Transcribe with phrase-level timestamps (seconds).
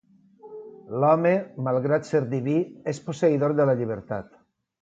[1.03, 1.33] L'Home,
[1.69, 2.57] malgrat ser diví,
[2.95, 4.35] és posseïdor de la llibertat.